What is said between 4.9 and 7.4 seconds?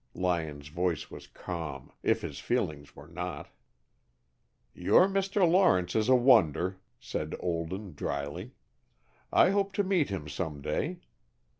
Mr. Lawrence is a wonder," said